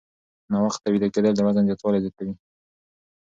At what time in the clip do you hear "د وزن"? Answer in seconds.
1.35-1.63